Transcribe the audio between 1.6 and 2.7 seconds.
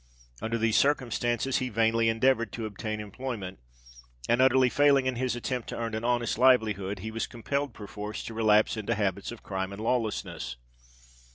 vainly endeavoured to